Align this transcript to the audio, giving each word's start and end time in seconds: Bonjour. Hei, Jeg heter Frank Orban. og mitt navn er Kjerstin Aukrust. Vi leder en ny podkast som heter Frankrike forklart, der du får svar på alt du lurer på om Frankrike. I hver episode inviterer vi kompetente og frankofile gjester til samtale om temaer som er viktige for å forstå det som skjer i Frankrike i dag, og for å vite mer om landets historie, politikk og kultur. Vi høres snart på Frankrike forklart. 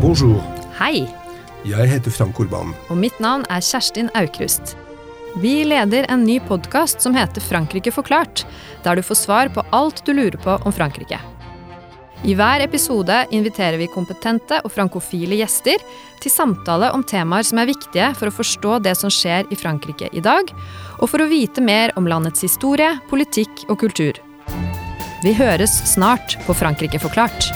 Bonjour. 0.00 0.40
Hei, 0.78 1.06
Jeg 1.64 1.88
heter 1.88 2.10
Frank 2.12 2.38
Orban. 2.40 2.74
og 2.90 2.96
mitt 3.00 3.16
navn 3.20 3.44
er 3.48 3.60
Kjerstin 3.64 4.10
Aukrust. 4.14 4.76
Vi 5.40 5.64
leder 5.64 6.04
en 6.12 6.24
ny 6.24 6.38
podkast 6.40 7.00
som 7.00 7.14
heter 7.14 7.40
Frankrike 7.40 7.90
forklart, 7.92 8.44
der 8.84 8.96
du 8.96 9.02
får 9.02 9.16
svar 9.16 9.48
på 9.48 9.64
alt 9.72 10.04
du 10.04 10.12
lurer 10.12 10.36
på 10.36 10.58
om 10.64 10.72
Frankrike. 10.72 11.18
I 12.24 12.32
hver 12.32 12.62
episode 12.64 13.16
inviterer 13.36 13.76
vi 13.76 13.90
kompetente 13.92 14.56
og 14.64 14.72
frankofile 14.72 15.36
gjester 15.36 15.82
til 16.22 16.32
samtale 16.32 16.88
om 16.96 17.04
temaer 17.04 17.44
som 17.44 17.60
er 17.60 17.68
viktige 17.68 18.06
for 18.16 18.30
å 18.30 18.36
forstå 18.38 18.78
det 18.86 18.94
som 18.96 19.12
skjer 19.12 19.50
i 19.52 19.58
Frankrike 19.60 20.08
i 20.08 20.24
dag, 20.24 20.48
og 20.96 21.10
for 21.12 21.20
å 21.20 21.28
vite 21.28 21.60
mer 21.60 21.92
om 22.00 22.08
landets 22.08 22.46
historie, 22.46 22.94
politikk 23.12 23.66
og 23.68 23.76
kultur. 23.84 24.22
Vi 25.20 25.36
høres 25.36 25.76
snart 25.92 26.38
på 26.48 26.56
Frankrike 26.56 27.02
forklart. 27.02 27.52